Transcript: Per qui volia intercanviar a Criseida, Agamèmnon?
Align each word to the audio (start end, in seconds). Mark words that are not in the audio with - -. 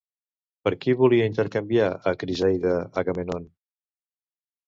Per 0.67 0.71
qui 0.85 0.93
volia 1.01 1.25
intercanviar 1.31 1.89
a 2.11 2.15
Criseida, 2.23 2.73
Agamèmnon? 3.03 3.45